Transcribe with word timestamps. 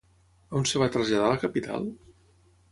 A 0.53 0.57
on 0.59 0.65
es 0.69 0.73
va 0.85 0.87
traslladar 0.95 1.29
la 1.35 1.39
capital? 1.45 1.89